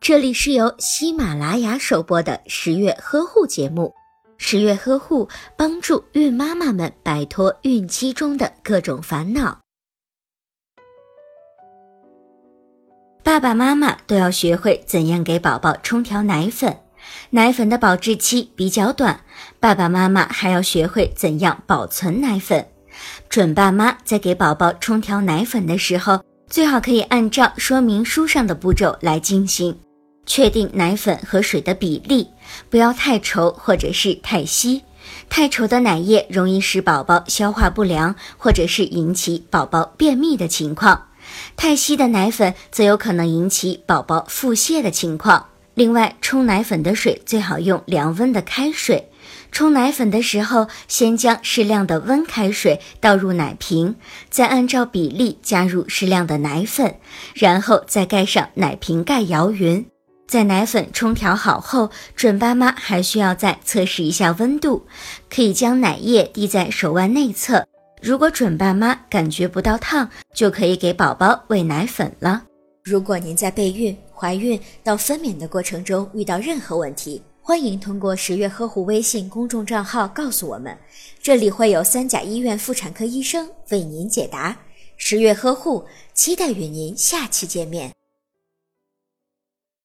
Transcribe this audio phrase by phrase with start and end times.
[0.00, 3.92] 这里是由喜马拉雅首播的十月呵护节目。
[4.36, 9.58] 十月呵护帮助孕妈妈们摆脱孕期中的各种烦恼。
[13.22, 16.76] 爸爸妈妈都要学会怎样给宝宝冲调奶粉，
[17.30, 19.18] 奶粉的保质期比较短，
[19.58, 22.66] 爸爸妈妈还要学会怎样保存奶粉。
[23.28, 29.76] 准爸妈在给宝宝冲调奶粉的时候，最好可以按照说明书上的步骤来进行，
[30.26, 32.28] 确定奶粉和水的比例，
[32.70, 34.82] 不要太稠或者是太稀。
[35.28, 41.08] 太稠的奶液容易使宝宝消化不良，或者是引起宝宝便秘的情况；
[41.56, 45.48] 太稀的奶粉则有可能引起宝宝腹泻的情况。
[45.74, 49.10] 另外，冲奶粉的水最好用凉温的开水。
[49.50, 53.96] 冲奶粉的时候，先将适量的温开水倒入奶瓶，
[54.30, 56.96] 再按照比例加入适量的奶粉，
[57.34, 59.84] 然后再盖上奶瓶盖摇匀。
[60.26, 64.84] 在奶粉冲调好后，准爸妈还需要再测试一下温度，
[65.30, 67.64] 可以将奶液滴在手腕内侧。
[68.02, 72.42] 如果准爸妈感觉不到烫，就可以给宝宝喂奶粉了。
[72.82, 80.76] 如果您在备孕、怀孕到分娩的过程中遇到任何问题，欢迎通过十月呵护微信公众账号告诉我们，
[81.22, 84.56] 这里会有三甲医院妇产科医生为您解答。
[84.96, 87.92] 十月呵护，期待与您下期见面。